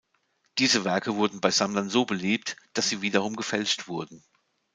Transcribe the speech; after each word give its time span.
Diese 0.57 0.83
Werke 0.83 1.15
wurden 1.15 1.41
bei 1.41 1.51
Sammlern 1.51 1.91
so 1.91 2.05
beliebt, 2.05 2.55
dass 2.73 2.89
sie 2.89 3.03
wiederum 3.03 3.35
gefälscht 3.35 3.87
wurden. 3.87 4.23